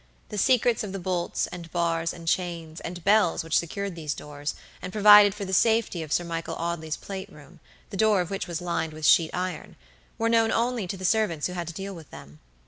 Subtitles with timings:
[0.29, 4.55] The secrets of the bolts, and bars, and chains, and bells which secured these doors,
[4.81, 7.59] and provided for the safety of Sir Michael Audley's plate room,
[7.91, 9.75] the door of which was lined with sheet iron,
[10.17, 12.39] were known only to the servants who had to deal with them.